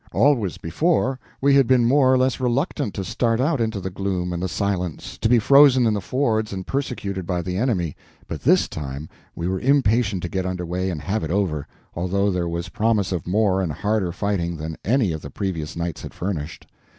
Always 0.13 0.57
before, 0.57 1.19
we 1.41 1.53
had 1.53 1.67
been 1.67 1.85
more 1.85 2.11
or 2.11 2.17
less 2.17 2.39
reluctant 2.39 2.95
to 2.95 3.03
start 3.05 3.39
out 3.39 3.61
into 3.61 3.79
the 3.79 3.91
gloom 3.91 4.33
and 4.33 4.41
the 4.41 4.47
silence 4.49 5.15
to 5.19 5.29
be 5.29 5.37
frozen 5.37 5.85
in 5.85 5.93
the 5.93 6.01
fords 6.01 6.51
and 6.51 6.65
persecuted 6.65 7.27
by 7.27 7.43
the 7.43 7.55
enemy, 7.55 7.95
but 8.27 8.41
this 8.41 8.67
time 8.67 9.09
we 9.35 9.47
were 9.47 9.59
impatient 9.59 10.23
to 10.23 10.27
get 10.27 10.43
under 10.43 10.65
way 10.65 10.89
and 10.89 11.01
have 11.03 11.23
it 11.23 11.29
over, 11.29 11.67
although 11.93 12.31
there 12.31 12.49
was 12.49 12.69
promise 12.69 13.11
of 13.11 13.27
more 13.27 13.61
and 13.61 13.71
harder 13.73 14.11
fighting 14.11 14.57
than 14.57 14.75
any 14.83 15.11
of 15.11 15.21
the 15.21 15.29
previous 15.29 15.75
nights 15.75 16.01
had 16.01 16.15
furnished. 16.15 16.65